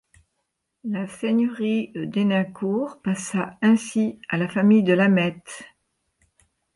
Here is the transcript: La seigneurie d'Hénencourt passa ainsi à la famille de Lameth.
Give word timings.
La 0.83 1.07
seigneurie 1.07 1.91
d'Hénencourt 1.93 3.03
passa 3.03 3.55
ainsi 3.61 4.17
à 4.29 4.37
la 4.37 4.47
famille 4.47 4.81
de 4.81 4.93
Lameth. 4.93 5.61